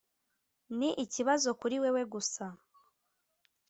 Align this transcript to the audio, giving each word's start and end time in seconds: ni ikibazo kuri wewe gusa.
ni 0.77 0.89
ikibazo 1.03 1.47
kuri 1.59 1.75
wewe 1.83 2.03
gusa. 2.13 2.45